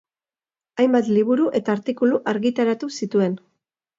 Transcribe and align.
Hainbat 0.83 1.11
liburu 1.17 1.45
eta 1.59 1.75
artikulu 1.75 2.19
argitaratu 2.33 2.89
zituen. 3.01 3.37